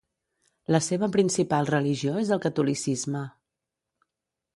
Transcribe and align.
La 0.75 0.79
seva 0.85 1.09
principal 1.15 1.69
religió 1.71 2.15
és 2.21 2.31
el 2.37 2.41
catolicisme. 2.47 3.23